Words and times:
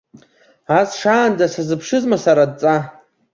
Ас 0.79 0.89
шаанӡа 0.99 1.45
сазыԥшызма 1.53 2.17
сара 2.23 2.43
адҵа! 2.47 2.75